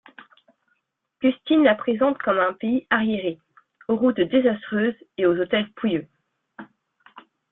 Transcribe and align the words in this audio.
Custine 1.19 1.61
la 1.63 1.75
présente 1.75 2.17
comme 2.17 2.39
un 2.39 2.53
pays 2.53 2.87
arriéré, 2.89 3.37
aux 3.87 3.97
routes 3.97 4.19
désastreuses 4.19 4.95
et 5.19 5.27
aux 5.27 5.37
hôtels 5.39 5.71
pouilleux. 5.73 6.07